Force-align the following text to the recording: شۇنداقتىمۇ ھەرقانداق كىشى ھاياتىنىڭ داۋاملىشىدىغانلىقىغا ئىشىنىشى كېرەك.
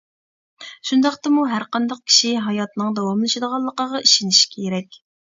شۇنداقتىمۇ 0.91 1.43
ھەرقانداق 1.49 1.99
كىشى 2.11 2.31
ھاياتىنىڭ 2.45 2.95
داۋاملىشىدىغانلىقىغا 2.99 4.01
ئىشىنىشى 4.07 4.49
كېرەك. 4.55 4.99